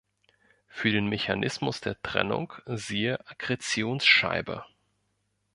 Für 0.67 0.89
den 0.89 1.09
Mechanismus 1.09 1.79
der 1.79 2.01
Trennung 2.01 2.53
siehe 2.65 3.19
Akkretionsscheibe. 3.29 4.65